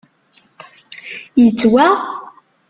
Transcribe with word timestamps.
Yettwaɣ? 1.43 1.95